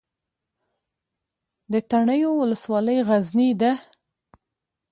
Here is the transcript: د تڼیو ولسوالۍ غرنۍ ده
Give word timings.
د 1.71 1.73
تڼیو 1.89 2.31
ولسوالۍ 2.41 2.97
غرنۍ 3.07 3.51
ده 3.61 3.71